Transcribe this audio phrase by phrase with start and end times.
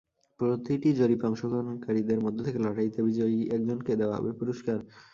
[0.39, 4.77] প্রতিটি জরিপে অংশগ্রহণকারীদের মধ্য থেকে লটারিতে বিজয়ী একজনকে দেওয়া হবে পুরস্কার।